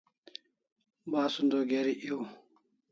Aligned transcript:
Basun 1.11 1.49
o 1.57 1.59
geri 1.69 1.93
ew 2.11 2.21